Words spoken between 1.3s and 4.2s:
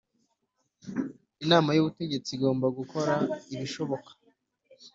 Inama y ubutegetsi igomba gukora ibishoboka